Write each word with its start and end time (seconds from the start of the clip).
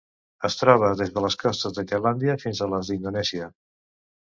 Es 0.47 0.55
troba 0.61 0.89
des 1.01 1.11
de 1.19 1.23
les 1.27 1.39
costes 1.45 1.77
de 1.77 1.85
Tailàndia 1.95 2.41
fins 2.49 2.67
a 2.67 2.73
les 2.77 2.95
d'Indonèsia. 2.95 3.57